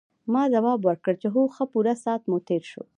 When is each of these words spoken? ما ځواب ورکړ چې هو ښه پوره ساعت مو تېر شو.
ما 0.31 0.43
ځواب 0.53 0.79
ورکړ 0.83 1.13
چې 1.21 1.27
هو 1.35 1.41
ښه 1.55 1.65
پوره 1.71 1.93
ساعت 2.03 2.21
مو 2.29 2.37
تېر 2.47 2.63
شو. 2.71 2.83